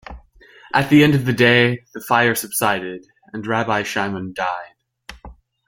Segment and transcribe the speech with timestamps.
[0.73, 4.73] At the end of the day, the fire subsided and Rabbi Shimon died.